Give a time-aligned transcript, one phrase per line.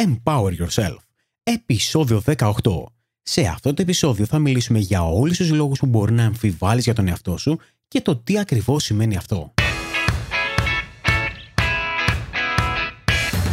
[0.00, 0.96] Empower Yourself,
[1.42, 2.52] επεισόδιο 18.
[3.22, 6.94] Σε αυτό το επεισόδιο θα μιλήσουμε για όλους τους λόγους που μπορεί να αμφιβάλλεις για
[6.94, 9.54] τον εαυτό σου και το τι ακριβώς σημαίνει αυτό.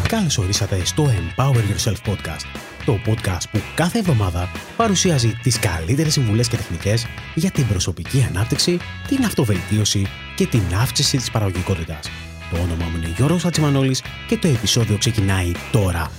[0.08, 2.46] Καλώς ορίσατε στο Empower Yourself Podcast,
[2.86, 7.06] το podcast που κάθε εβδομάδα παρουσιάζει τις καλύτερες συμβουλές και τεχνικές
[7.36, 8.78] για την προσωπική ανάπτυξη,
[9.08, 10.06] την αυτοβελτίωση
[10.36, 12.10] και την αύξηση της παραγωγικότητας.
[12.52, 16.12] Το όνομά μου είναι Γιώργος Ατσιμανόλης και το επεισόδιο ξεκινάει τώρα.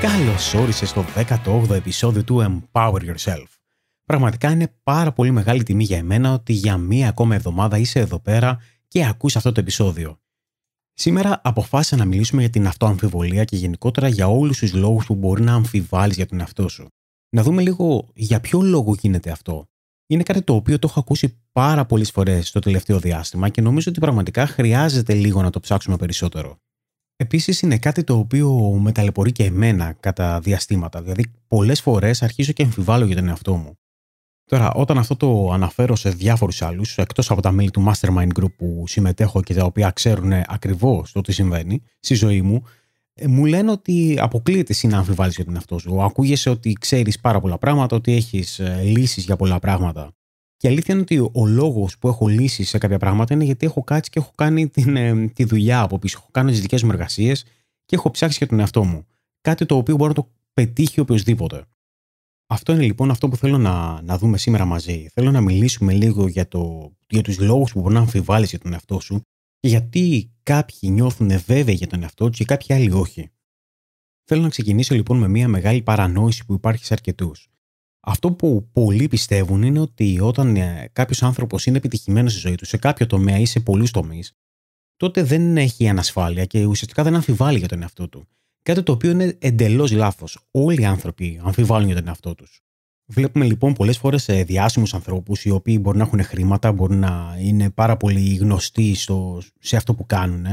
[0.00, 3.44] Καλώς όρισες στο 18ο επεισόδιο του Empower Yourself.
[4.04, 8.18] Πραγματικά είναι πάρα πολύ μεγάλη τιμή για εμένα ότι για μία ακόμα εβδομάδα είσαι εδώ
[8.18, 8.58] πέρα
[8.88, 10.20] και ακούς αυτό το επεισόδιο.
[10.92, 15.42] Σήμερα αποφάσισα να μιλήσουμε για την αυτοαμφιβολία και γενικότερα για όλους τους λόγους που μπορεί
[15.42, 16.88] να αμφιβάλλεις για τον εαυτό σου.
[17.28, 19.68] Να δούμε λίγο για ποιο λόγο γίνεται αυτό.
[20.06, 23.90] Είναι κάτι το οποίο το έχω ακούσει πάρα πολλές φορές στο τελευταίο διάστημα και νομίζω
[23.90, 26.58] ότι πραγματικά χρειάζεται λίγο να το ψάξουμε περισσότερο.
[27.20, 31.02] Επίσης, είναι κάτι το οποίο με ταλαιπωρεί και εμένα κατά διαστήματα.
[31.02, 33.78] Δηλαδή, πολλές φορές αρχίζω και αμφιβάλλω για τον εαυτό μου.
[34.44, 38.52] Τώρα, όταν αυτό το αναφέρω σε διάφορους άλλους, εκτός από τα μέλη του Mastermind Group
[38.56, 42.62] που συμμετέχω και τα οποία ξέρουν ακριβώς το τι συμβαίνει στη ζωή μου,
[43.14, 46.02] ε, μου λένε ότι αποκλείεται εσύ να αμφιβάλλεις για τον εαυτό σου.
[46.02, 50.12] Ακούγεσαι ότι ξέρεις πάρα πολλά πράγματα, ότι έχεις ε, λύσεις για πολλά πράγματα.
[50.58, 53.66] Και η αλήθεια είναι ότι ο λόγος που έχω λύσει σε κάποια πράγματα είναι γιατί
[53.66, 56.18] έχω κάτσει και έχω κάνει την, ε, τη δουλειά από πίσω.
[56.20, 57.44] Έχω κάνει τις δικές μου εργασίες
[57.84, 59.06] και έχω ψάξει για τον εαυτό μου.
[59.40, 61.64] Κάτι το οποίο μπορεί να το πετύχει οποιοδήποτε.
[62.50, 65.08] Αυτό είναι λοιπόν αυτό που θέλω να, να δούμε σήμερα μαζί.
[65.12, 68.72] Θέλω να μιλήσουμε λίγο για, το, για τους λόγους που μπορεί να αμφιβάλλεις για τον
[68.72, 69.20] εαυτό σου
[69.58, 73.30] και γιατί κάποιοι νιώθουν βέβαιοι για τον εαυτό τους και κάποιοι άλλοι όχι.
[74.24, 77.48] Θέλω να ξεκινήσω λοιπόν με μια μεγάλη παρανόηση που υπάρχει σε αρκετούς.
[78.00, 82.64] Αυτό που πολλοί πιστεύουν είναι ότι όταν ε, κάποιος άνθρωπος είναι επιτυχημένος στη ζωή του
[82.64, 84.32] σε κάποιο τομέα ή σε πολλούς τομείς,
[84.96, 88.26] τότε δεν έχει ανασφάλεια και ουσιαστικά δεν αμφιβάλλει για τον εαυτό του.
[88.62, 90.38] Κάτι το οποίο είναι εντελώς λάθος.
[90.50, 92.62] Όλοι οι άνθρωποι αμφιβάλλουν για τον εαυτό τους.
[93.06, 97.70] Βλέπουμε λοιπόν πολλές φορές διάσημους ανθρώπους οι οποίοι μπορεί να έχουν χρήματα, μπορεί να είναι
[97.70, 100.46] πάρα πολύ γνωστοί στο, σε αυτό που κάνουν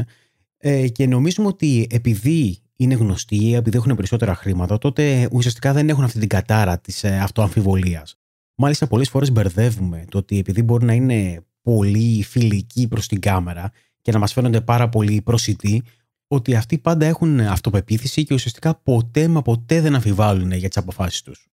[0.58, 5.90] ε, και νομίζουμε ότι επειδή είναι γνωστοί ή επειδή έχουν περισσότερα χρήματα, τότε ουσιαστικά δεν
[5.90, 8.18] έχουν αυτή την κατάρα της ε, αυτοαμφιβολίας.
[8.56, 13.72] Μάλιστα, πολλές φορές μπερδεύουμε το ότι επειδή μπορεί να είναι πολύ φιλικοί προς την κάμερα
[14.02, 15.84] και να μας φαίνονται πάρα πολύ προσιτοί,
[16.28, 21.22] ότι αυτοί πάντα έχουν αυτοπεποίθηση και ουσιαστικά ποτέ μα ποτέ δεν αμφιβάλλουν για τις αποφάσεις
[21.22, 21.48] τους.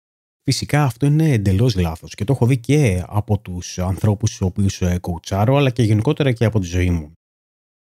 [0.44, 4.80] Φυσικά αυτό είναι εντελώς λάθος και το έχω δει και από τους ανθρώπους του οποίους
[4.80, 7.12] ε, κοουτσάρω, αλλά και γενικότερα και από τη ζωή μου.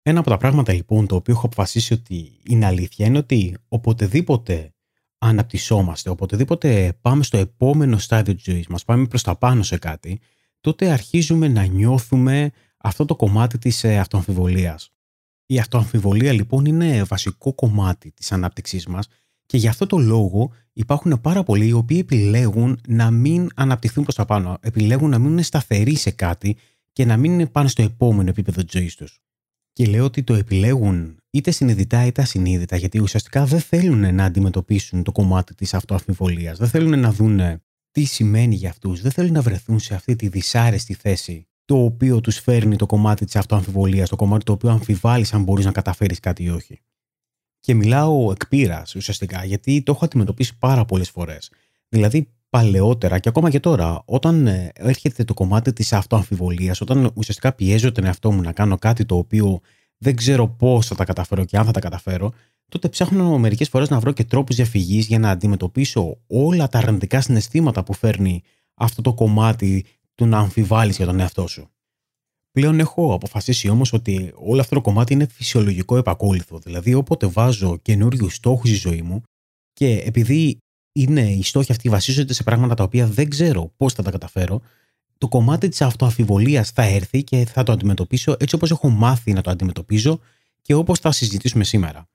[0.04, 4.74] Ένα από τα πράγματα λοιπόν το οποίο έχω αποφασίσει ότι είναι αλήθεια είναι ότι οποτεδήποτε
[5.18, 10.20] αναπτυσσόμαστε, οποτεδήποτε πάμε στο επόμενο στάδιο της ζωής μας, πάμε προς τα πάνω σε κάτι,
[10.60, 14.92] τότε αρχίζουμε να νιώθουμε αυτό το κομμάτι της ε, αυτοαμφιβολίας.
[15.46, 19.08] Η αυτοαμφιβολία λοιπόν είναι βασικό κομμάτι της ανάπτυξής μας
[19.46, 24.14] και γι' αυτό το λόγο υπάρχουν πάρα πολλοί οι οποίοι επιλέγουν να μην αναπτυχθούν προς
[24.14, 26.56] τα πάνω, επιλέγουν να μείνουν σταθεροί σε κάτι
[26.92, 29.22] και να μην είναι πάνω στο επόμενο επίπεδο της ζωής τους.
[29.72, 35.02] Και λέω ότι το επιλέγουν είτε συνειδητά είτε ασυνείδητα, γιατί ουσιαστικά δεν θέλουν να αντιμετωπίσουν
[35.02, 36.54] το κομμάτι της αυτοαμφιβολία.
[36.54, 37.40] Δεν θέλουν να δουν
[37.90, 39.00] τι σημαίνει για αυτούς.
[39.00, 43.24] Δεν θέλουν να βρεθούν σε αυτή τη δυσάρεστη θέση, το οποίο τους φέρνει το κομμάτι
[43.24, 46.80] της αυτοαμφιβολίας, το κομμάτι το οποίο αμφιβάλλεις αν μπορείς να καταφέρεις κάτι ή όχι.
[47.60, 51.50] Και μιλάω εκ πείρας, ουσιαστικά, γιατί το έχω αντιμετωπίσει πάρα πολλές φορές.
[51.88, 57.52] Δηλαδή, παλαιότερα και ακόμα και τώρα, όταν ε, έρχεται το κομμάτι της αυτοαμφιβολίας, όταν ουσιαστικά
[57.52, 59.60] πιέζω τον εαυτό μου να κάνω κάτι το οποίο
[59.98, 62.32] δεν ξέρω πώς θα τα καταφέρω και αν θα τα καταφέρω,
[62.68, 67.20] τότε ψάχνω μερικές φορές να βρω και τρόπους διαφυγής για να αντιμετωπίσω όλα τα αρνητικά
[67.20, 68.42] συναισθήματα που φέρνει
[68.74, 71.68] αυτό το κομμάτι του να αμφιβάλλεις για τον εαυτό σου.
[72.52, 76.58] Πλέον έχω αποφασίσει όμως ότι όλο αυτό το κομμάτι είναι φυσιολογικό επακόλουθο.
[76.58, 79.22] Δηλαδή, όποτε βάζω καινούριους στόχους στη ζωή μου
[79.72, 80.58] και επειδή
[80.92, 84.60] είναι, οι στόχοι αυτοί βασίζονται σε πράγματα τα οποία δεν ξέρω πώς θα τα καταφέρω,
[85.18, 89.40] το κομμάτι της αυτοαμφιβολία θα έρθει και θα το αντιμετωπίσω έτσι όπως έχω μάθει να
[89.40, 90.20] το αντιμετωπίζω
[90.62, 92.08] και όπως θα συζητήσουμε σήμερα.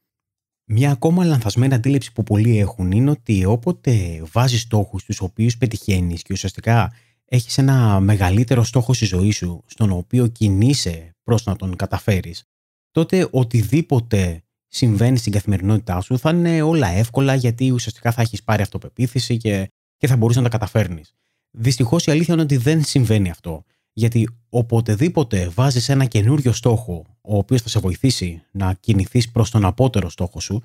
[0.69, 6.21] Μια ακόμα λανθασμένη αντίληψη που πολλοί έχουν είναι ότι όποτε βάζεις στόχους τους οποίους πετυχαίνεις
[6.21, 6.93] και ουσιαστικά
[7.25, 12.43] έχεις ένα μεγαλύτερο στόχο στη ζωή σου, στον οποίο κινείσαι προς να τον καταφέρεις,
[12.91, 14.43] τότε οτιδήποτε
[14.77, 19.71] συμβαίνει στην καθημερινότητά σου θα είναι όλα εύκολα γιατί ουσιαστικά θα έχεις πάρει αυτοπεποίθηση και,
[19.97, 21.13] και θα μπορούσε να τα καταφέρνεις.
[21.51, 23.63] Δυστυχώς η αλήθεια είναι ότι δεν συμβαίνει αυτό.
[23.93, 29.65] Γιατί οποτεδήποτε βάζεις ένα καινούριο στόχο, ο οποίος θα σε βοηθήσει να κινηθείς προς τον
[29.65, 30.63] απότερο στόχο σου,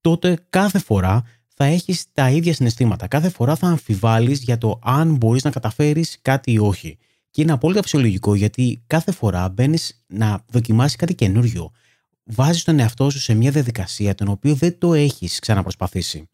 [0.00, 1.22] τότε κάθε φορά
[1.54, 3.06] θα έχεις τα ίδια συναισθήματα.
[3.06, 6.98] Κάθε φορά θα αμφιβάλλεις για το αν μπορείς να καταφέρεις κάτι ή όχι.
[7.30, 11.72] Και είναι απόλυτα φυσιολογικό γιατί κάθε φορά μπαίνεις να δοκιμάσεις κάτι καινούριο
[12.32, 16.28] βάζεις τον εαυτό σου σε μια διαδικασία την οποία δεν το έχεις ξαναπροσπαθήσει.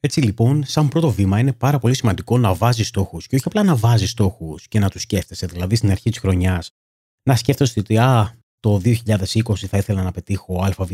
[0.00, 3.62] Έτσι λοιπόν, σαν πρώτο βήμα, είναι πάρα πολύ σημαντικό να βάζεις στόχους και όχι απλά
[3.62, 5.46] να βάζεις στόχους και να τους σκέφτεσαι.
[5.46, 6.70] Δηλαδή, στην αρχή της χρονιάς,
[7.22, 10.90] να σκέφτεσαι ότι α, το 2020 θα ήθελα να πετύχω ΑΒΓ.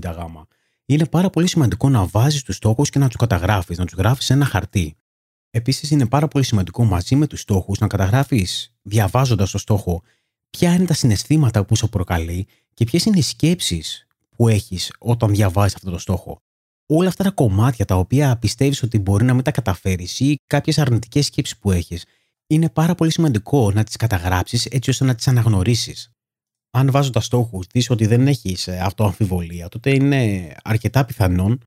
[0.87, 4.25] Είναι πάρα πολύ σημαντικό να βάζεις τους στόχους και να τους καταγράφεις, να τους γράφεις
[4.25, 4.96] σε ένα χαρτί.
[5.50, 10.02] Επίσης, είναι πάρα πολύ σημαντικό μαζί με τους στόχους να καταγράφεις, διαβάζοντας το στόχο,
[10.50, 14.06] ποια είναι τα συναισθήματα που σου προκαλεί και ποιες είναι οι σκέψεις
[14.37, 16.38] που έχεις όταν διαβάζεις αυτό το στόχο.
[16.88, 20.79] Όλα αυτά τα κομμάτια τα οποία πιστεύεις ότι μπορεί να μην τα καταφέρεις ή κάποιες
[20.79, 22.05] αρνητικές σκέψεις που έχεις,
[22.47, 26.11] είναι πάρα πολύ σημαντικό να τις καταγράψεις έτσι ώστε να τις αναγνωρίσεις.
[26.71, 31.61] Αν βάζοντα στόχους δει ότι δεν έχεις ε, αυτοαμφιβολία, τότε είναι αρκετά πιθανόν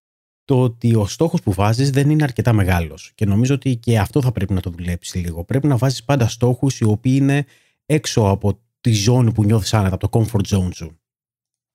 [0.45, 3.11] το ότι ο στόχος που βάζεις δεν είναι αρκετά μεγάλος.
[3.15, 5.43] Και νομίζω ότι και αυτό θα πρέπει να το δουλέψεις λίγο.
[5.43, 7.45] Πρέπει να βάζεις πάντα στόχους οι οποίοι είναι
[7.85, 10.98] έξω από τη ζώνη που νιώθεις άνετα, από το comfort zone σου.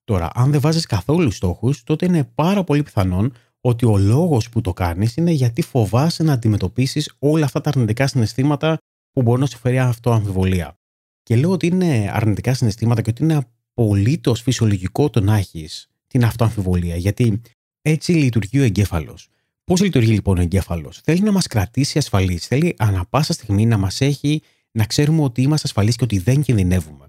[0.04, 4.60] Τώρα, αν δεν βάζεις καθόλου στόχους, τότε είναι πάρα πολύ πιθανόν ότι ο λόγος που
[4.60, 8.78] το κάνεις είναι γιατί φοβάσαι να αντιμετωπίσεις όλα αυτά τα αρνητικά συναισθήματα
[9.10, 10.78] που μπορεί να σου φέρει αυτό αμφιβολία.
[11.22, 16.24] Και λέω ότι είναι αρνητικά συναισθήματα και ότι είναι απολύτως φυσιολογικό το να έχεις την
[16.24, 17.40] αυτοαμφιβολία, γιατί
[17.82, 19.28] έτσι λειτουργεί ο εγκέφαλος.
[19.64, 22.46] Πώς λειτουργεί λοιπόν ο εγκέφαλος, Θέλει να μας κρατήσει ασφαλείς.
[22.46, 26.42] Θέλει ανα πάσα στιγμή να μας έχει να ξέρουμε ότι είμαστε ασφαλείς και ότι δεν
[26.42, 27.06] κινδυνεύουμε.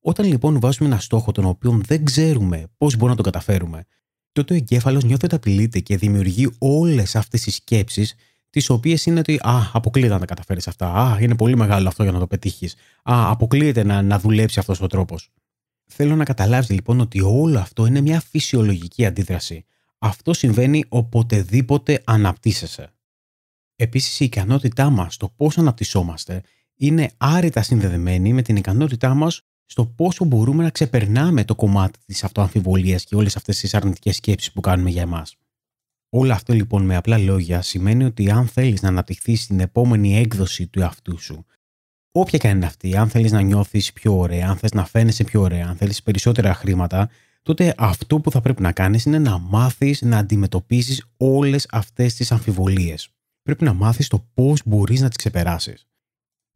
[0.00, 3.84] Όταν λοιπόν βάζουμε ένα στόχο τον οποίο δεν ξέρουμε πώς μπορούμε να το καταφέρουμε,
[4.32, 8.14] τότε ο εγκέφαλος νιώθει ότι απειλείται και δημιουργεί όλες αυτές τις σκέψεις,
[8.50, 10.92] τις οποίες είναι ότι Α, αποκλείεται να τα καταφέρεις αυτά.
[10.92, 12.74] Α, είναι πολύ μεγάλο αυτό για να το πετύχεις.
[13.02, 15.30] Α, αποκλείεται να, να δουλέψει αυτός ο τρόπος.
[15.86, 19.64] Θέλω να καταλάβεις λοιπόν ότι όλο αυτό είναι μια φυσιολογική αντίδραση.
[19.98, 22.92] Αυτό συμβαίνει οποτεδήποτε αναπτύσσεσαι.
[23.76, 26.42] Επίσης, η ικανότητά μας στο πώς αναπτυσσόμαστε
[26.74, 32.24] είναι άρρητα συνδεδεμένη με την ικανότητά μας στο πόσο μπορούμε να ξεπερνάμε το κομμάτι της
[32.24, 35.36] αυτοαμφιβολίας και όλες αυτές τις αρνητικές σκέψεις που κάνουμε για εμάς.
[36.08, 40.66] Όλο αυτό λοιπόν με απλά λόγια σημαίνει ότι αν θέλεις να αναπτυχθείς στην επόμενη έκδοση
[40.66, 41.46] του εαυτού σου,
[42.12, 45.24] όποια και αν είναι αυτή, αν θέλεις να νιώθεις πιο ωραία, αν θες να φαίνεσαι
[45.24, 47.10] πιο ωραία, αν θέλεις περισσότερα χρήματα,
[47.42, 52.32] τότε αυτό που θα πρέπει να κάνεις είναι να μάθεις να αντιμετωπίσει όλες αυτές τις
[52.32, 53.08] αμφιβολίες.
[53.42, 55.87] Πρέπει να μάθεις το πώς μπορείς να τις ξεπεράσεις.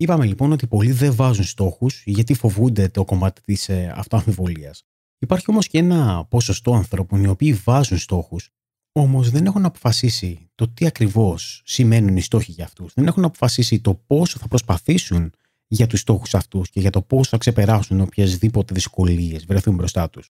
[0.03, 4.85] Είπαμε λοιπόν ότι πολλοί δεν βάζουν στόχους γιατί φοβούνται το κομμάτι της ε, αυτοαμφιβολίας.
[5.19, 8.51] Υπάρχει όμως και ένα ποσοστό ανθρώπων οι οποίοι βάζουν στόχους,
[8.93, 12.93] όμως δεν έχουν αποφασίσει το τι ακριβώς σημαίνουν οι στόχοι για αυτούς.
[12.95, 15.33] Δεν έχουν αποφασίσει το πόσο θα προσπαθήσουν
[15.67, 20.31] για τους στόχους αυτούς και για το πώς θα ξεπεράσουν οποιασδήποτε δυσκολίες βρεθούν μπροστά τους.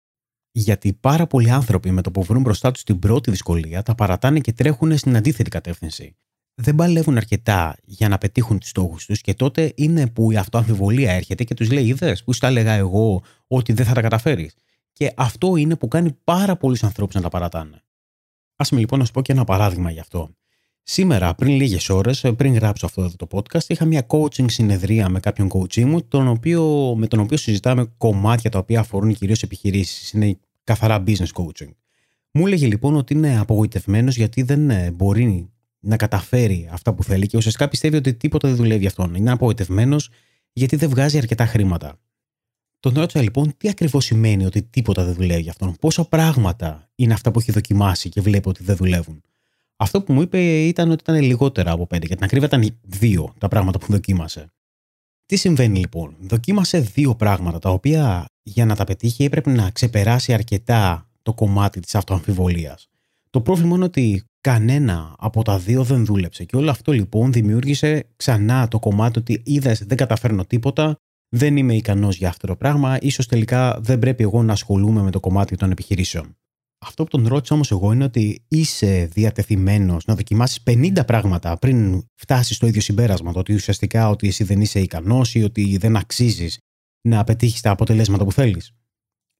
[0.51, 4.39] Γιατί πάρα πολλοί άνθρωποι με το που βρουν μπροστά τους την πρώτη δυσκολία τα παρατάνε
[4.39, 6.15] και τρέχουν στην αντίθετη κατεύθυνση
[6.61, 11.11] δεν παλεύουν αρκετά για να πετύχουν τους στόχους τους και τότε είναι που η αυτοαμφιβολία
[11.11, 14.53] έρχεται και τους λέει: Είδες, που στα έλεγα εγώ ότι δεν θα τα καταφέρεις.
[14.93, 17.83] Και αυτό είναι που κάνει πάρα πολλούς ανθρώπους να τα παρατάνε.
[18.55, 20.29] Α με λοιπόν να σου πω και ένα παράδειγμα γι' αυτό.
[20.83, 25.19] Σήμερα, πριν λίγες ώρες, πριν γράψω αυτό εδώ το podcast, είχα μια coaching συνεδρία με
[25.19, 30.11] κάποιον coach μου, τον οποίο, με τον οποίο συζητάμε κομμάτια τα οποία αφορούν κυρίως επιχειρήσεις.
[30.11, 31.69] Είναι καθαρά business coaching.
[32.31, 35.49] Μου έλεγε λοιπόν ότι είναι απογοητευμένος γιατί δεν ε, μπορεί
[35.79, 39.15] να καταφέρει αυτά που θέλει και ουσιαστικά πιστεύει ότι τίποτα δεν δουλεύει αυτόν.
[39.15, 40.09] Είναι απογοητευμένος
[40.53, 41.99] γιατί δεν βγάζει αρκετά χρήματα.
[42.79, 45.75] Τον ρώτησα λοιπόν τι ακριβώς σημαίνει ότι τίποτα δεν δουλεύει για αυτόν.
[45.79, 49.21] Πόσα πράγματα είναι αυτά που έχει δοκιμάσει και βλέπει ότι δεν δουλεύουν.
[49.75, 52.05] Αυτό που μου είπε ήταν ότι ήταν λιγότερα από πέντε.
[52.05, 54.51] Για την ακρίβεια ήταν δύο τα πράγματα που δοκίμασε.
[55.25, 60.33] Τι συμβαίνει λοιπόν; Δοκίμασε δύο πράγματα τα οποία για να τα πετύχει έπρεπε να ξεπεράσει
[60.33, 62.89] αρκετά το κομμάτι της αυτοαμφιβολίας.
[63.29, 66.43] Το πρόβλημα είναι ότι κανένα από τα δύο δεν δούλεψε.
[66.43, 70.95] Και όλο αυτό λοιπόν δημιούργησε ξανά το κομμάτι ότι είδες δεν καταφέρνω τίποτα,
[71.35, 75.11] δεν είμαι ικανός για αυτό το πράγμα, ίσως τελικά δεν πρέπει εγώ να ασχολούμαι με
[75.11, 76.37] το κομμάτι των επιχειρήσεων.
[76.85, 82.07] Αυτό που τον ρώτησα όμως εγώ είναι ότι είσαι διατεθειμένος να δοκιμάσεις 50 πράγματα πριν
[82.15, 83.33] φτάσεις στο ίδιο συμπέρασμα.
[83.33, 86.59] Το ότι ουσιαστικά ότι εσύ δεν είσαι ικανός ή ότι δεν αξίζεις
[87.01, 88.71] να πετύχεις τα αποτελέσματα που θέλεις.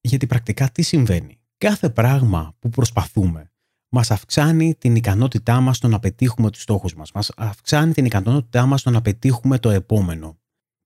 [0.00, 3.50] Γιατί πρακτικά τι συμβαίνει; Κάθε πράγμα που προσπαθούμε
[3.92, 7.12] Μας αυξάνει την ικανότητά μας στο να πετύχουμε τους στόχους μας.
[7.12, 10.38] Μας αυξάνει την ικανότητά μας στο να πετύχουμε το επόμενο.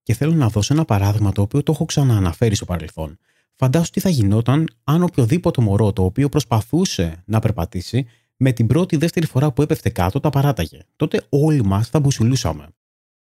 [0.02, 3.18] Και θέλω να δώσω ένα παράδειγμα το οποίο το έχω ξανααναφέρει στο παρελθόν.
[3.54, 8.06] Φαντάσου τι θα γινόταν αν οποιοδήποτε μωρό το οποίο προσπαθούσε να περπατήσει
[8.36, 10.78] με την πρώτη ή δεύτερη φορά που έπεφτε κάτω τα παράταγε.
[10.96, 12.68] Τότε όλοι μας θα μπουσουλούσαμε.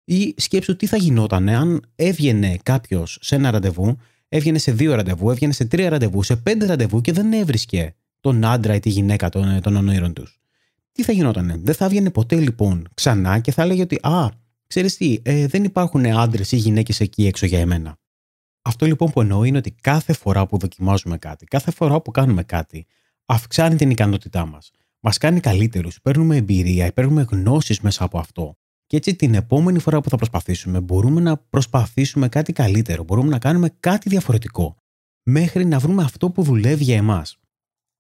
[0.04, 3.98] Ή σκέψου τι θα γινόταν αν έβγαινε κάποιος σε ένα ραντεβού,
[4.30, 8.46] έβγαινε σε δύο ραντεβού, έβγαινε σε τρία ραντεβού, σε πέντε ραντεβού και δεν έβρισκε τον
[8.46, 10.40] άντρα ή τη γυναίκα των, των ονείρων τους.
[10.92, 14.30] Τι θα γινότανε, δεν θα έβγαινε ποτέ λοιπόν ξανά και θα έλεγε ότι Α,
[14.68, 17.98] ξέρεις τι, ε, δεν υπάρχουν άντρες ή γυναίκες εκεί έξω για εμένα.
[18.62, 22.44] Αυτό λοιπόν που εννοώ είναι ότι κάθε φορά που δοκιμάζουμε κάτι, κάθε φορά που κάνουμε
[22.44, 22.86] κάτι,
[23.26, 24.72] αυξάνει την ικανότητά μας.
[25.00, 28.58] Μας κάνει καλύτερους, παίρνουμε εμπειρία, παίρνουμε γνώσεις μέσα από αυτό.
[28.88, 33.40] Και έτσι την επόμενη φορά που θα προσπαθήσουμε, μπορούμε να προσπαθήσουμε κάτι καλύτερο, μπορούμε να
[33.40, 34.76] κάνουμε κάτι διαφορετικό,
[35.24, 37.38] μέχρι να βρούμε αυτό που δουλεύει για εμάς.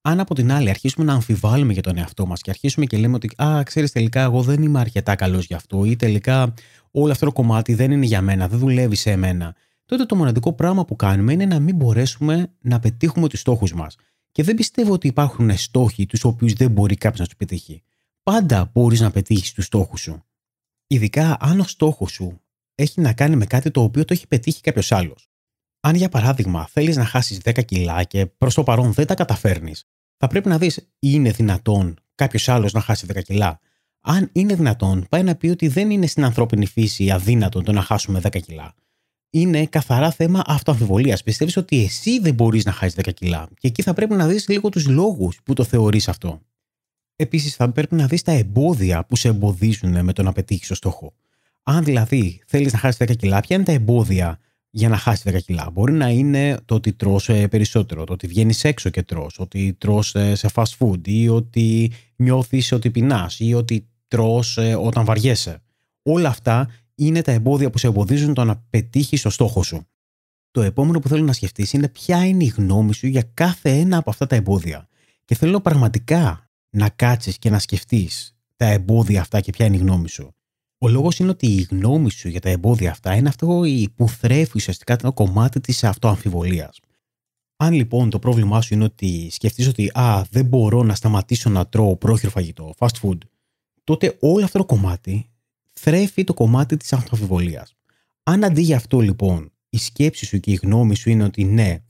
[0.05, 3.15] Αν από την άλλη αρχίσουμε να αμφιβάλλουμε για τον εαυτό μας και αρχίσουμε και λέμε
[3.15, 6.53] ότι, Α, ξέρεις τελικά, εγώ δεν είμαι αρκετά καλός γι' αυτό, ή τελικά
[6.91, 9.55] όλο αυτό το κομμάτι δεν είναι για μένα, δεν δουλεύει σε εμένα,
[9.85, 13.95] τότε το μοναδικό πράγμα που κάνουμε είναι να μην μπορέσουμε να πετύχουμε τους στόχους μας.
[14.31, 17.83] Και δεν πιστεύω ότι υπάρχουν στόχοι τους οποίους δεν μπορεί κάποιος να τους πετύχει.
[18.23, 20.23] Πάντα μπορείς να πετύχεις τους στόχους σου.
[20.87, 22.41] Ειδικά αν ο στόχος σου
[22.75, 25.27] έχει να κάνει με κάτι το οποίο το έχει πετύχει κάποιος άλλος.
[25.79, 29.87] Αν για παράδειγμα θέλεις να χάσεις 10 κιλά και προς το παρόν δεν τα καταφέρνεις,
[30.23, 33.59] θα πρέπει να δεις είναι δυνατόν κάποιος άλλος να χάσει 10 κιλά.
[34.01, 37.81] Αν είναι δυνατόν, πάει να πει ότι δεν είναι στην ανθρώπινη φύση αδύνατο το να
[37.81, 38.73] χάσουμε 10 κιλά
[39.33, 41.23] είναι καθαρά θέμα αυτοαμφιβολίας.
[41.23, 43.47] Πιστεύεις ότι εσύ δεν μπορείς να χάσεις 10 κιλά.
[43.57, 46.41] Και εκεί θα πρέπει να δεις λίγο τους λόγους που το θεωρείς αυτό.
[47.15, 50.75] Επίσης, θα πρέπει να δεις τα εμπόδια που σε εμποδίζουν με το να πετύχεις το
[50.75, 51.13] στόχο.
[51.63, 54.39] Αν δηλαδή θέλεις να χάσεις 10 κιλά, ποια είναι τα εμπόδια
[54.75, 55.69] για να χάσει 10 κιλά.
[55.73, 59.75] Μπορεί να είναι το ότι τρως ε, περισσότερο, το ότι βγαίνεις έξω και τρως, ότι
[59.77, 65.05] τρως ε, σε fast food ή ότι νιώθεις ότι πεινάς ή ότι τρως ε, όταν
[65.05, 65.61] βαριέσαι.
[66.03, 69.87] Όλα αυτά είναι τα εμπόδια που σε εμποδίζουν το να πετύχεις το στόχο σου.
[70.51, 73.97] Το επόμενο που θέλω να σκεφτείς είναι ποια είναι η γνώμη σου για κάθε ένα
[73.97, 74.87] από αυτά τα εμπόδια.
[75.25, 79.79] Και θέλω πραγματικά να κάτσεις και να σκεφτείς τα εμπόδια αυτά και ποια είναι η
[79.79, 80.35] γνώμη σου.
[80.83, 83.63] Ο λόγος είναι ότι η γνώμη σου για τα εμπόδια αυτά είναι αυτό
[83.95, 86.79] που θρέφει ουσιαστικά το κομμάτι της αυτοαμφιβολίας.
[87.55, 91.67] Αν λοιπόν το πρόβλημά σου είναι ότι σκεφτείς ότι «Α, δεν μπορώ να σταματήσω να
[91.67, 93.17] τρώω πρόχειρο φαγητό, fast food»,
[93.83, 95.29] τότε όλο αυτό το κομμάτι
[95.73, 97.75] θρέφει το κομμάτι της αυτοαμφιβολίας.
[98.23, 101.83] Αν αντί για αυτό λοιπόν η σκέψη σου και η γνώμη σου είναι ότι ναι,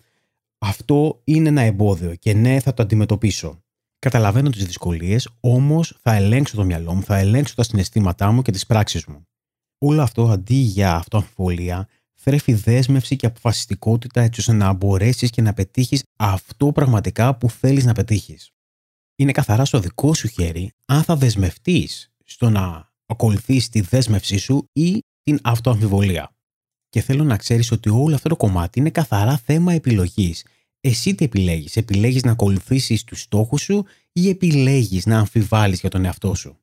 [0.58, 3.63] αυτό είναι ένα εμπόδιο και ναι θα το αντιμετωπίσω.
[4.04, 8.52] Καταλαβαίνω τις δυσκολίες, όμως θα ελέγξω το μυαλό μου, θα ελέγξω τα συναισθήματά μου και
[8.52, 9.28] τις πράξεις μου.
[9.78, 15.54] Όλο αυτό αντί για αυτοαμφιβολία θρέφει δέσμευση και αποφασιστικότητα έτσι ώστε να μπορέσεις και να
[15.54, 18.52] πετύχεις αυτό πραγματικά που θέλεις να πετύχεις.
[19.16, 24.70] Είναι καθαρά στο δικό σου χέρι αν θα δεσμευτείς στο να ακολουθείς τη δέσμευσή σου
[24.74, 26.36] ή την αυτοαμφιβολία.
[26.90, 30.46] Και θέλω να ξέρεις ότι όλο αυτό το κομμάτι είναι καθαρά θέμα επιλογής.
[30.86, 36.06] Εσύ τι επιλέγεις, επιλέγεις να ακολουθήσεις τους στόχους σου ή επιλέγεις να αμφιβάλλεις για τον
[36.06, 36.58] εαυτό σου;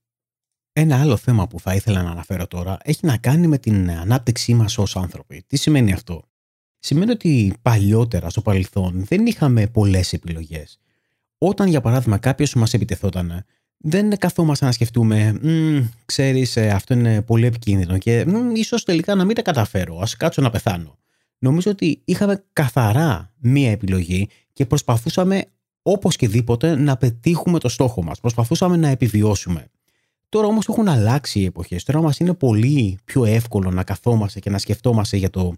[0.73, 4.55] Ένα άλλο θέμα που θα ήθελα να αναφέρω τώρα έχει να κάνει με την ανάπτυξή
[4.55, 5.45] μας ως άνθρωποι.
[5.47, 6.25] Τι σημαίνει αυτό;
[6.79, 10.79] Σημαίνει ότι παλιότερα στο παρελθόν δεν είχαμε πολλές επιλογές.
[11.39, 13.45] Όταν για παράδειγμα κάποιος μας επιτεθόταν,
[13.77, 15.41] δεν καθόμαστε να σκεφτούμε,
[16.05, 19.99] ξέρεις, ε, αυτό είναι πολύ επικίνδυνο και ίσως τελικά να μην τα καταφέρω.
[19.99, 20.99] Α κάτσω να πεθάνω.
[21.43, 25.45] Νομίζω ότι είχαμε καθαρά μία επιλογή και προσπαθούσαμε
[25.83, 28.21] όπως και δίποτε να πετύχουμε το στόχο μας.
[28.21, 29.67] Προσπαθούσαμε να επιβιώσουμε.
[30.29, 31.85] Τώρα όμως έχουν αλλάξει οι εποχές.
[31.85, 35.55] Τώρα μας είναι πολύ πιο εύκολο να καθόμαστε και να σκεφτόμαστε για το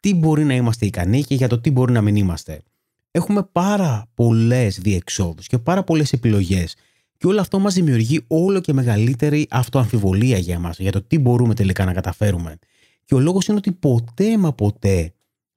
[0.00, 2.62] τι μπορεί να είμαστε ικανοί και για το τι μπορεί να μην είμαστε.
[3.10, 6.76] Έχουμε πάρα πολλές διεξόδους και πάρα πολλές επιλογές
[7.18, 11.54] και όλο αυτό μας δημιουργεί όλο και μεγαλύτερη αυτοαμφιβολία για μας, για το τι μπορούμε
[11.54, 12.58] τελικά να καταφέρουμε.
[13.04, 15.12] Και ο λόγος είναι ότι ποτέ μα ποτέ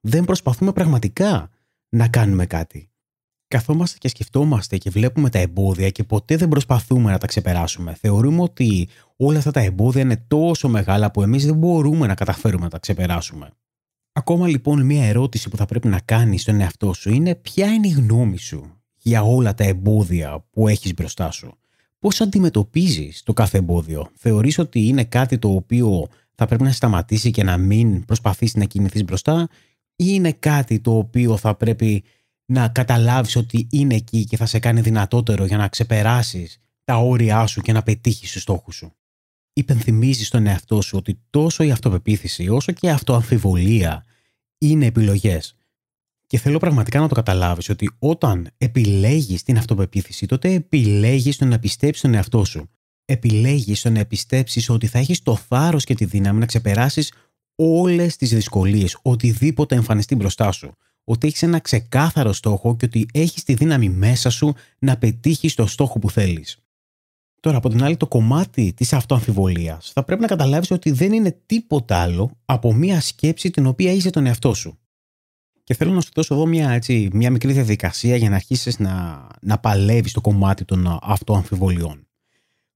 [0.07, 1.49] δεν προσπαθούμε πραγματικά
[1.89, 2.89] να κάνουμε κάτι.
[3.47, 7.93] Καθόμαστε και σκεφτόμαστε και βλέπουμε τα εμπόδια και ποτέ δεν προσπαθούμε να τα ξεπεράσουμε.
[7.93, 12.63] Θεωρούμε ότι όλα αυτά τα εμπόδια είναι τόσο μεγάλα που εμείς δεν μπορούμε να καταφέρουμε
[12.63, 13.49] να τα ξεπεράσουμε.
[14.13, 17.87] Ακόμα λοιπόν μια ερώτηση που θα πρέπει να κάνεις στον εαυτό σου είναι ποια είναι
[17.87, 21.57] η γνώμη σου για όλα τα εμπόδια που έχεις μπροστά σου.
[21.99, 27.31] Πώς αντιμετωπίζεις το κάθε εμπόδιο; Θεωρείς ότι είναι κάτι το οποίο θα πρέπει να σταματήσει
[27.31, 29.47] και να μην προσπαθείς να κινηθείς μπροστά
[29.95, 32.03] ή είναι κάτι το οποίο θα πρέπει
[32.45, 37.45] να καταλάβεις ότι είναι εκεί και θα σε κάνει δυνατότερο για να ξεπεράσεις τα όρια
[37.45, 38.95] σου και να πετύχεις τους στόχους σου.
[39.53, 44.05] Υπενθυμίζεις στον εαυτό σου ότι τόσο η αυτοπεποίθηση όσο και η αυτοαμφιβολία
[44.57, 45.55] είναι επιλογές
[46.27, 51.59] και θέλω πραγματικά να το καταλάβεις ότι όταν επιλέγεις την αυτοπεποίθηση, τότε επιλέγεις το να
[51.59, 52.69] πιστέψεις τον εαυτό σου.
[53.05, 57.13] Επιλέγεις το να πιστέψεις ότι θα έχεις το θάρρος και τη δύναμη να ξεπεράσεις
[57.55, 60.71] όλες τις δυσκολίες, οτιδήποτε εμφανιστεί μπροστά σου.
[61.03, 65.65] Ότι έχεις ένα ξεκάθαρο στόχο και ότι έχεις τη δύναμη μέσα σου να πετύχεις το
[65.65, 66.57] στόχο που θέλεις.
[67.39, 71.37] Τώρα, από την άλλη, το κομμάτι της αυτοαμφιβολίας θα πρέπει να καταλάβεις ότι δεν είναι
[71.45, 74.77] τίποτα άλλο από μία σκέψη την οποία είσαι τον εαυτό σου.
[75.63, 79.27] Και θέλω να σου δώσω εδώ μια, έτσι, μια μικρή διαδικασία για να αρχίσεις να,
[79.41, 82.07] να παλεύεις το κομμάτι των αυτοαμφιβολιών.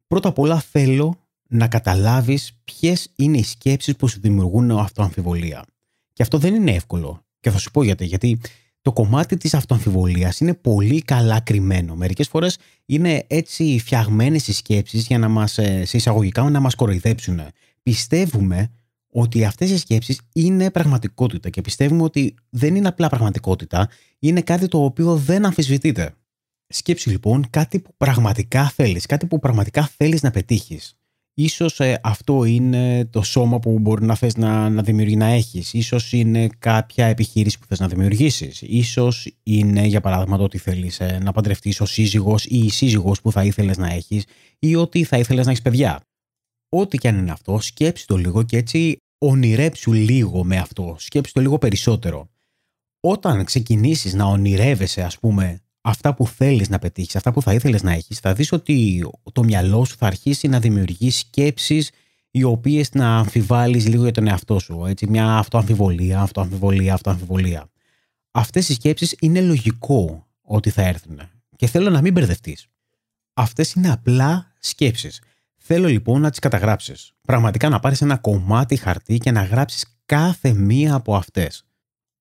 [0.08, 1.20] Πρώτα απ' όλα θέλω
[1.50, 5.66] να καταλάβεις ποιες είναι οι σκέψεις που σου δημιουργούν αυτοαμφιβολία.
[6.14, 7.26] Και αυτό δεν είναι εύκολο.
[7.40, 8.06] Και θα σου πω γιατί.
[8.06, 8.40] Γιατί
[8.82, 11.96] το κομμάτι της αυτοαμφιβολίας είναι πολύ καλά κρυμμένο.
[11.96, 16.76] Μερικές φορές είναι έτσι φτιαγμένες οι σκέψεις για να μας, ε, σε εισαγωγικά, να μας
[16.76, 17.42] κοροϊδέψουν.
[17.84, 18.70] Πιστεύουμε
[19.12, 23.90] ότι αυτές οι σκέψεις είναι πραγματικότητα και πιστεύουμε ότι δεν είναι απλά πραγματικότητα,
[24.20, 26.14] είναι κάτι το οποίο δεν αμφισβητείται.
[26.68, 30.99] Σκέψη λοιπόν κάτι που πραγματικά θέλεις, κάτι που πραγματικά θέλεις να πετύχεις.
[31.34, 35.74] Ίσως ε, αυτό είναι το σώμα που μπορεί να θες να, να δημιουργεί να έχεις.
[35.74, 38.62] Ίσως είναι κάποια επιχείρηση που θες να δημιουργήσεις.
[38.62, 43.22] Ίσως είναι για παράδειγμα το ότι θέλεις ε, να παντρευτείς ο σύζυγος ή η σύζυγος
[43.22, 44.26] που θα ήθελες να έχεις
[44.60, 46.02] ή ότι θα ήθελες να έχεις παιδιά.
[46.70, 50.96] Ό,τι και αν είναι αυτό, σκέψει το λίγο και έτσι ονειρέψου λίγο με αυτό.
[51.00, 52.30] Σκέψει το λίγο περισσότερο.
[53.00, 57.84] Όταν ξεκινήσεις να ονειρεύεσαι ας πούμε αυτά που θέλεις να πετύχεις, αυτά που θα ήθελες
[57.84, 61.92] να έχεις, θα δεις ότι το μυαλό σου θα αρχίσει να δημιουργεί σκέψεις
[62.32, 64.86] οι οποίες να αμφιβάλλεις λίγο για τον εαυτό σου.
[64.86, 67.70] Έτσι, μια αυτοαμφιβολία, αυτοαμφιβολία, αυτοαμφιβολία.
[68.32, 71.22] Αυτές οι σκέψεις είναι λογικό ότι θα έρθουν
[71.56, 72.68] και θέλω να μην μπερδευτείς.
[73.34, 75.22] Αυτές είναι απλά σκέψεις.
[75.58, 77.14] Θέλω λοιπόν να τις καταγράψεις.
[77.22, 81.66] Πραγματικά να πάρεις ένα κομμάτι χαρτί και να γράψεις κάθε μία από αυτές.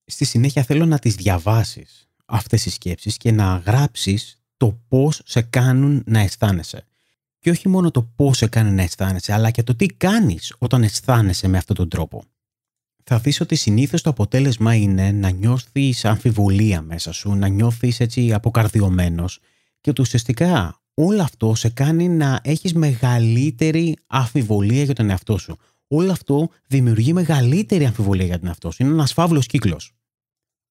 [0.05, 5.43] Στη συνέχεια θέλω να τις διαβάσεις αυτές οι σκέψεις και να γράψεις το πώς σε
[5.43, 6.85] κάνουν να αισθάνεσαι.
[7.39, 10.83] Και όχι μόνο το πώς σε κάνει να αισθάνεσαι, αλλά και το τι κάνεις όταν
[10.83, 12.23] αισθάνεσαι με αυτόν τον τρόπο.
[13.05, 18.33] Θα δεις ότι συνήθως το αποτέλεσμα είναι να νιώθεις αμφιβολία μέσα σου, να νιώθεις έτσι
[18.33, 19.41] αποκαρδιωμένος
[19.81, 25.57] και ότι ουσιαστικά όλο αυτό σε κάνει να έχεις μεγαλύτερη αμφιβολία για τον εαυτό σου.
[25.89, 28.83] Όλο αυτό δημιουργεί μεγαλύτερη αμφιβολία για τον εαυτό σου.
[28.83, 29.93] Είναι ένας φαύλος κύκλος.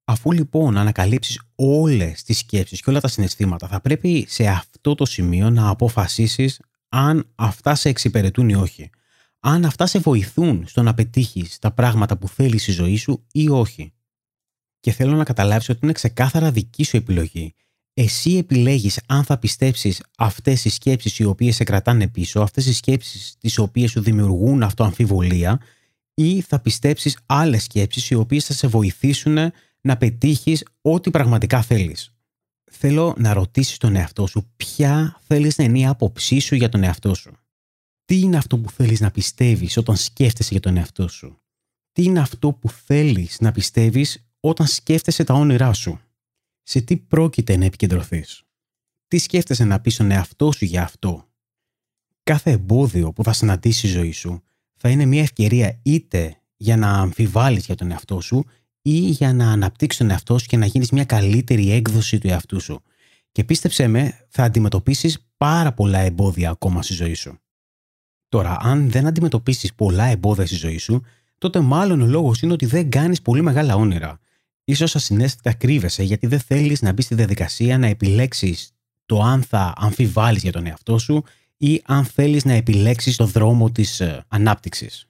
[0.10, 5.06] Αφού λοιπόν ανακαλύψεις όλες τις σκέψεις και όλα τα συναισθήματα, θα πρέπει σε αυτό το
[5.06, 6.60] σημείο να αποφασίσεις
[6.90, 8.90] αν αυτά σε εξυπηρετούν ή όχι.
[9.40, 13.50] Αν αυτά σε βοηθούν στο να πετύχεις τα πράγματα που θέλεις στη ζωή σου ή
[13.50, 13.94] όχι.
[14.80, 17.54] Και θέλω να καταλάβεις ότι είναι ξεκάθαρα δική σου επιλογή.
[17.94, 22.74] Εσύ επιλέγεις αν θα πιστέψεις αυτές οι σκέψεις οι οποίες σε κρατάνε πίσω, αυτές οι
[22.74, 25.60] σκέψεις τις οποίες σου δημιουργούν αυτό αμφιβολία
[26.14, 29.38] ή θα πιστέψεις άλλες σκέψεις οι οποίες θα σε βοηθήσουν
[29.82, 32.12] να πετύχεις ό,τι πραγματικά θέλεις.
[32.72, 36.84] Θέλω να ρωτήσεις τον εαυτό σου ποια θέλεις να είναι η άποψή σου για τον
[36.84, 37.32] εαυτό σου.
[38.06, 41.42] Τι είναι αυτό που θέλεις να πιστεύεις όταν σκέφτεσαι για τον εαυτό σου;
[41.92, 46.00] Τι είναι αυτό που θέλεις να πιστεύεις όταν σκέφτεσαι τα όνειρά σου;
[46.64, 48.44] Σε τι πρόκειται να επικεντρωθείς;
[49.08, 51.28] Τι σκέφτεσαι να πεις στον εαυτό σου για αυτό;
[52.24, 54.42] Κάθε εμπόδιο που θα συναντήσει η ζωή σου
[54.76, 58.46] θα είναι μια ευκαιρία είτε για να αμφιβάλλεις για τον εαυτό σου
[58.90, 62.60] ή για να αναπτύξεις τον εαυτό σου και να γίνεις μια καλύτερη έκδοση του εαυτού
[62.60, 62.82] σου.
[63.32, 67.40] Και πίστεψέ με, θα αντιμετωπίσεις πάρα πολλά εμπόδια ακόμα στη ζωή σου.
[68.30, 71.04] Τώρα, αν δεν αντιμετωπίσεις πολλά εμπόδια στη ζωή σου,
[71.38, 74.20] τότε μάλλον ο λόγος είναι ότι δεν κάνεις πολύ μεγάλα όνειρα.
[74.76, 78.72] σω ασυνέστητα κρύβεσαι γιατί δεν θέλεις να μπεις στη διαδικασία να επιλέξεις
[79.06, 81.24] το αν θα αμφιβάλλεις για τον εαυτό σου
[81.58, 85.08] ή αν θέλεις να επιλέξεις το δρόμο της ε, ανάπτυξης.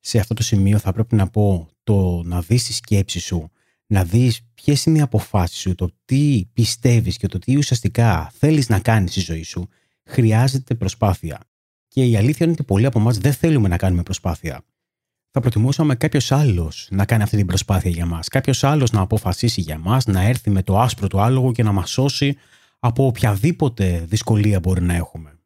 [0.00, 3.50] Σε αυτό το σημείο θα πρέπει να πω το να δεις τη σκέψη σου,
[3.86, 8.68] να δεις ποιες είναι οι αποφάσεις σου, το τι πιστεύεις και το τι ουσιαστικά θέλεις
[8.68, 9.68] να κάνεις στη ζωή σου,
[10.04, 11.40] χρειάζεται προσπάθεια.
[11.88, 14.64] Και η αλήθεια είναι ότι πολλοί από εμάς δεν θέλουμε να κάνουμε προσπάθεια.
[15.30, 18.28] Θα προτιμούσαμε κάποιος άλλος να κάνει αυτή την προσπάθεια για μας.
[18.28, 21.72] Κάποιος άλλος να αποφασίσει για μας, να έρθει με το άσπρο του άλογο και να
[21.72, 22.36] μας σώσει
[22.78, 25.39] από οποιαδήποτε δυσκολία μπορεί να έχουμε.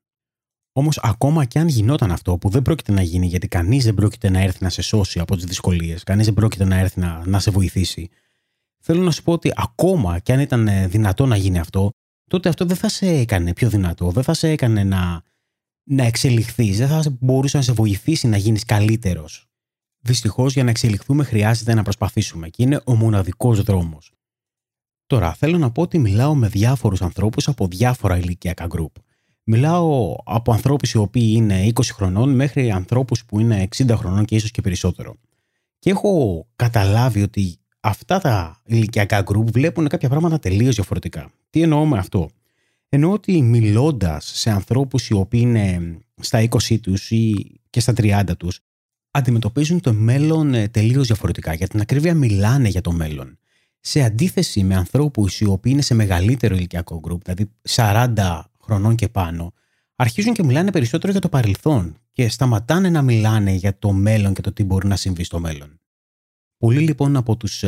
[0.76, 4.30] Όμως, ακόμα και αν γινόταν αυτό, που δεν πρόκειται να γίνει, γιατί κανείς δεν πρόκειται
[4.30, 7.38] να έρθει να σε σώσει από τις δυσκολίες, κανείς δεν πρόκειται να έρθει να, να
[7.38, 8.10] σε βοηθήσει,
[8.80, 11.90] θέλω να σου πω ότι ακόμα και αν ήταν δυνατό να γίνει αυτό,
[12.30, 15.22] τότε αυτό δεν θα σε έκανε πιο δυνατό, δεν θα σε έκανε να,
[15.84, 19.48] να εξελιχθείς, δεν θα μπορούσε να σε βοηθήσει να γίνεις καλύτερος.
[20.00, 24.12] Δυστυχώς, για να εξελιχθούμε χρειάζεται να προσπαθήσουμε και είναι ο μοναδικός δρόμος.
[25.06, 28.94] Τώρα, θέλω να πω ότι μιλάω με διάφορους ανθρώπους από διάφορα ηλικιακά γκρουπ.
[29.44, 34.34] Μιλάω από ανθρώπους οι οποίοι είναι 20 χρονών μέχρι ανθρώπους που είναι 60 χρονών και
[34.34, 35.16] ίσως και περισσότερο.
[35.78, 41.30] Και έχω καταλάβει ότι αυτά τα ηλικιακά γκρουπ βλέπουν κάποια πράγματα τελείως διαφορετικά.
[41.50, 42.30] Τι εννοώ με αυτό;
[42.88, 48.22] Εννοώ ότι μιλώντας σε ανθρώπους οι οποίοι είναι στα 20 τους ή και στα 30
[48.38, 48.60] τους,
[49.10, 51.54] αντιμετωπίζουν το μέλλον ε, τελείως διαφορετικά.
[51.54, 53.38] Για την ακρίβεια μιλάνε για το μέλλον.
[53.80, 59.08] Σε αντίθεση με ανθρώπους οι οποίοι είναι σε μεγαλύτερο ηλικιακό γκρουπ, δηλαδή 40 χρονών και
[59.08, 59.52] πάνω,
[59.96, 64.40] αρχίζουν και μιλάνε περισσότερο για το παρελθόν και σταματάνε να μιλάνε για το μέλλον και
[64.40, 65.78] το τι μπορεί να συμβεί στο μέλλον.
[66.58, 67.62] Πολλοί λοιπόν από τους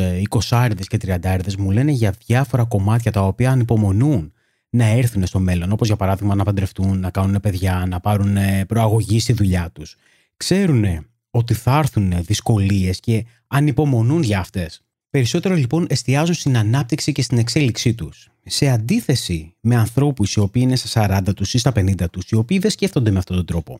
[0.49, 4.33] 20 ε, και 30 μου λένε για διάφορα κομμάτια τα οποία ανυπομονούν
[4.69, 8.65] να έρθουν στο μέλλον, όπως για παράδειγμα να παντρευτούν, να κάνουν παιδιά, να πάρουν ε,
[8.65, 9.95] προαγωγή στη δουλειά τους.
[10.37, 14.86] Ξέρουν ότι θα έρθουν δυσκολίες και ανυπομονούν για αυτές.
[15.09, 18.29] Περισσότερο λοιπόν εστιάζουν στην ανάπτυξη και στην εξέλιξή τους.
[18.45, 22.35] Σε αντίθεση με ανθρώπους οι οποίοι είναι στα 40 τους ή στα 50 τους, οι
[22.35, 23.79] οποίοι δεν σκέφτονται με αυτόν τον τρόπο.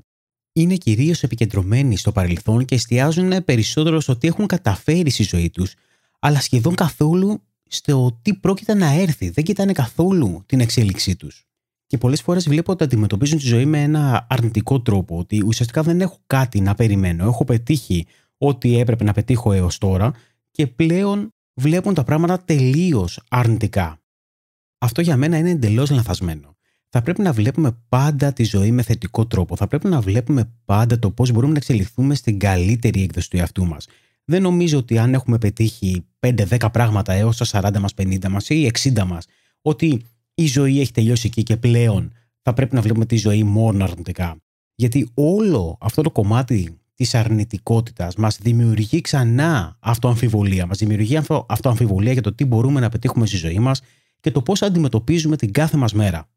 [0.54, 5.74] Είναι κυρίως επικεντρωμένοι στο παρελθόν και εστιάζουν περισσότερο στο τι έχουν καταφέρει στη ζωή τους,
[6.20, 9.30] αλλά σχεδόν καθόλου στο τι πρόκειται να έρθει.
[9.30, 11.48] Δεν κοιτάνε καθόλου την εξέλιξή τους.
[11.88, 16.02] Και πολλές φορές βλέπω ότι αντιμετωπίζουν τη ζωή με ένα αρνητικό τρόπο, ότι ουσιαστικά δεν
[16.02, 17.26] έχω κάτι να περιμένω.
[17.26, 18.06] Έχω πετύχει
[18.38, 20.14] ό,τι έπρεπε να πετύχω έως τώρα
[20.58, 24.02] και πλέον βλέπουν τα πράγματα τελείως αρνητικά.
[24.78, 26.56] Αυτό για μένα είναι εντελώς λανθασμένο.
[26.90, 29.56] Θα πρέπει να βλέπουμε πάντα τη ζωή με θετικό τρόπο.
[29.56, 33.66] Θα πρέπει να βλέπουμε πάντα το πώς μπορούμε να εξελιχθούμε στην καλύτερη έκδοση του εαυτού
[33.66, 33.88] μας.
[34.26, 38.72] Δεν νομίζω ότι αν έχουμε πετύχει 5-10 πράγματα έως τα 40 μας, 50 μας ή
[38.84, 39.26] 60 μας,
[39.62, 40.02] ότι
[40.34, 44.38] η ζωή έχει τελειώσει εκεί και πλέον θα πρέπει να βλέπουμε τη ζωή μόνο αρνητικά.
[44.76, 50.66] Γιατί όλο αυτό το κομμάτι της αρνητικότητας μας δημιουργεί ξανά αυτοαμφιβολία.
[50.66, 53.82] Μας δημιουργεί αυτοαμφιβολία για το τι μπορούμε να πετύχουμε στη ζωή μας
[54.20, 56.30] και το πώς αντιμετωπίζουμε την κάθε μας μέρα.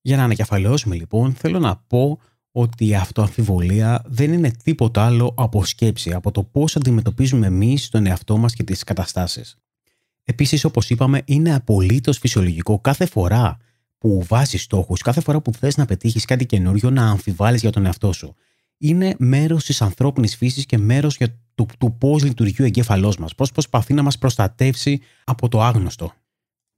[0.00, 2.18] Για να ανακεφαλαιώσουμε λοιπόν, θέλω να πω
[2.50, 8.06] ότι η αυτοαμφιβολία δεν είναι τίποτα άλλο από σκέψη, από το πώς αντιμετωπίζουμε εμείς τον
[8.06, 9.56] εαυτό μας και τις καταστάσεις.
[10.24, 13.56] Επίσης, όπως είπαμε, είναι απολύτως φυσιολογικό κάθε φορά
[13.98, 17.86] που βάζεις στόχους, κάθε φορά που θες να πετύχεις κάτι καινούριο, να αμφιβάλλεις για τον
[17.86, 18.34] εαυτό σου.
[18.78, 21.18] Είναι μέρος της ανθρώπινης φύσης και μέρος
[21.54, 26.12] του, του πώς λειτουργεί ο εγκέφαλός μας, πώς προσπαθεί να μας προστατεύσει από το άγνωστο.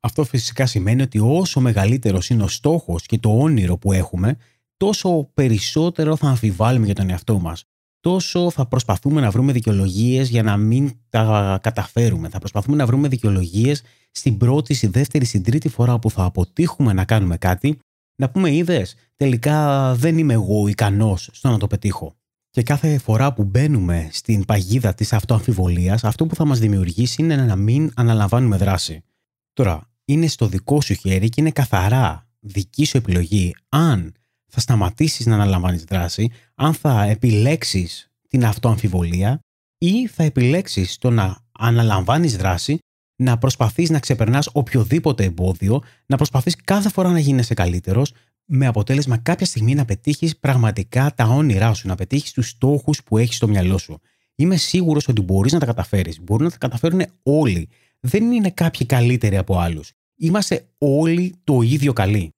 [0.01, 4.37] Αυτό φυσικά σημαίνει ότι όσο μεγαλύτερος είναι ο στόχος και το όνειρο που έχουμε,
[4.77, 7.65] τόσο περισσότερο θα αμφιβάλλουμε για τον εαυτό μας
[8.01, 12.29] τόσο θα προσπαθούμε να βρούμε δικαιολογίες για να μην τα καταφέρουμε.
[12.29, 16.93] Θα προσπαθούμε να βρούμε δικαιολογίες στην πρώτη, στη δεύτερη, στην τρίτη φορά που θα αποτύχουμε
[16.93, 17.79] να κάνουμε κάτι,
[18.19, 22.17] να πούμε είδες, τελικά δεν είμαι εγώ ικανός στο να το πετύχω.
[22.51, 27.37] Και κάθε φορά που μπαίνουμε στην παγίδα της αυτοαμφιβολίας, αυτό που θα μας δημιουργήσει είναι
[27.37, 29.05] να μην αναλαμβάνουμε δράση.
[29.53, 34.15] Τώρα, είναι στο δικό σου χέρι και είναι καθαρά δική σου επιλογή αν
[34.47, 39.41] θα σταματήσεις να αναλαμβάνεις δράση, αν θα επιλέξεις την αυτοαμφιβολία
[39.79, 42.79] ή θα επιλέξεις το να αναλαμβάνεις δράση,
[43.21, 48.13] να προσπαθείς να ξεπερνάς οποιοδήποτε εμπόδιο, να προσπαθείς κάθε φορά να γίνεσαι καλύτερος,
[48.45, 53.19] με αποτέλεσμα κάποια στιγμή να πετύχεις πραγματικά τα όνειρά σου, να πετύχεις τους στόχους που
[53.19, 54.01] έχεις στο μυαλό σου.
[54.35, 56.21] Είμαι σίγουρος ότι μπορείς να τα καταφέρεις.
[56.23, 57.69] Μπορούν να τα καταφέρουν όλοι.
[58.01, 59.93] Δεν είναι κάποιοι καλύτεροι από άλλους.
[60.17, 62.35] Είμαστε όλοι το ίδιο καλοί.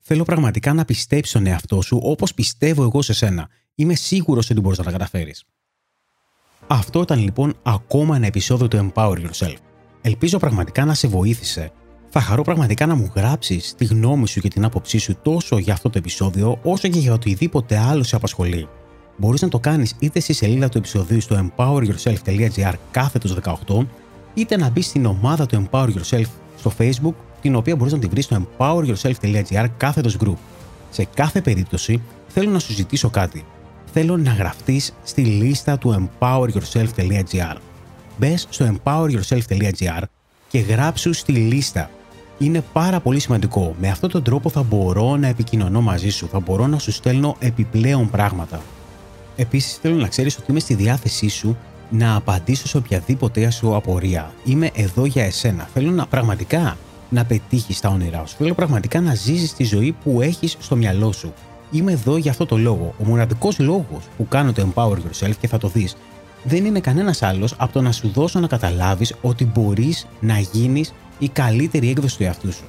[0.00, 3.48] Θέλω πραγματικά να πιστέψει στον εαυτό σου όπως πιστεύω εγώ σε σένα.
[3.74, 5.44] Είμαι σίγουρος ότι μπορείς να τα καταφέρεις.
[6.66, 9.69] Αυτό ήταν λοιπόν ακόμα ένα επεισόδιο του Empower Yourself.
[10.02, 11.72] Ελπίζω πραγματικά να σε βοήθησε.
[12.08, 15.72] Θα χαρώ πραγματικά να μου γράψεις τη γνώμη σου και την άποψή σου τόσο για
[15.72, 18.68] αυτό το επεισόδιο, όσο και για οτιδήποτε άλλο σε απασχολεί.
[19.16, 23.36] Μπορείς να το κάνεις είτε στη σελίδα του επεισοδίου στο empoweryourself.gr κάθετος
[23.68, 23.86] 18,
[24.34, 26.26] είτε να μπεις στην ομάδα του Empower Yourself
[26.58, 30.36] στο Facebook την οποία μπορείς να τη βρεις στο empoweryourself.gr κάθετος group.
[30.90, 33.44] Σε κάθε περίπτωση θέλω να σου ζητήσω κάτι.
[33.92, 37.56] Θέλω να γραφτείς στη λίστα του empoweryourself.gr.
[38.20, 40.02] Μπες στο empoweryourself.gr
[40.48, 41.90] και γράψου στη λίστα.
[42.38, 43.74] Είναι πάρα πολύ σημαντικό.
[43.80, 47.36] Με αυτόν τον τρόπο θα μπορώ να επικοινωνώ μαζί σου, θα μπορώ να σου στέλνω
[47.38, 48.62] επιπλέον πράγματα.
[49.36, 51.56] Επίσης θέλω να ξέρεις ότι είμαι στη διάθεσή σου
[51.90, 54.32] να απαντήσω σε οποιαδήποτε σου απορία.
[54.44, 55.68] Είμαι εδώ για εσένα.
[55.72, 56.76] Θέλω να πραγματικά
[57.08, 58.36] να πετύχεις τα όνειρά σου.
[58.36, 61.32] Θέλω πραγματικά να ζήσεις τη ζωή που έχεις στο μυαλό σου.
[61.70, 62.94] Είμαι εδώ για αυτό το λόγο.
[62.98, 65.96] Ο μοναδικός λόγος που κάνω το Empower Yourself και θα το δεις
[66.42, 70.92] δεν είναι κανένας άλλος από το να σου δώσω να καταλάβεις ότι μπορείς να γίνεις
[71.18, 72.64] η καλύτερη έκδοση του εαυτού σου.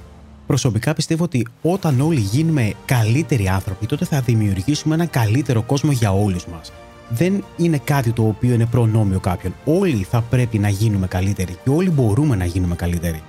[0.47, 6.13] Προσωπικά πιστεύω ότι όταν όλοι γίνουμε καλύτεροι άνθρωποι, τότε θα δημιουργήσουμε ένα καλύτερο κόσμο για
[6.13, 6.71] όλους μας.
[7.09, 9.53] Δεν είναι κάτι το οποίο είναι προνόμιο κάποιον.
[9.65, 13.21] Όλοι θα πρέπει να γίνουμε καλύτεροι και όλοι μπορούμε να γίνουμε καλύτεροι.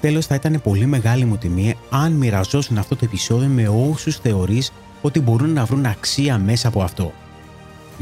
[0.00, 4.72] Τέλος, θα ήταν πολύ μεγάλη μου τιμή αν μοιραζόσουν αυτό το επεισόδιο με όσους θεωρείς
[5.02, 7.12] ότι μπορούν να βρουν αξία μέσα από αυτό.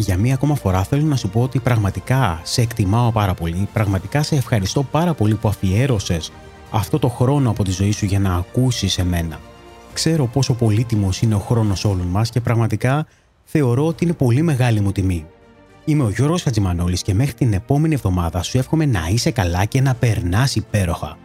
[0.00, 4.22] Για μία ακόμα φορά θέλω να σου πω ότι πραγματικά σε εκτιμάω πάρα πολύ, πραγματικά
[4.22, 6.32] σε ευχαριστώ πάρα πολύ που αφιέρωσες
[6.70, 9.40] αυτό το χρόνο από τη ζωή σου για να ακούσεις εμένα.
[9.92, 13.06] Ξέρω πόσο πολύτιμος είναι ο χρόνος όλων μας και πραγματικά
[13.44, 15.26] θεωρώ ότι είναι πολύ μεγάλη μου τιμή.
[15.84, 19.80] Είμαι ο Γιώργος Χατζημανόλης και μέχρι την επόμενη εβδομάδα σου εύχομαι να είσαι καλά και
[19.80, 21.18] να περνάς υπέροχα.